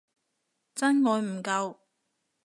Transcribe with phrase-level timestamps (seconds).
[0.73, 1.75] 真愛唔夠